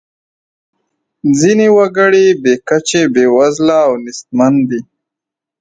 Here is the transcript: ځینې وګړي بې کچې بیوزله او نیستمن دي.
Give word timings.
ځینې 1.39 1.67
وګړي 1.77 2.25
بې 2.41 2.53
کچې 2.67 3.01
بیوزله 3.13 3.77
او 3.87 3.93
نیستمن 4.03 4.53
دي. 4.69 4.81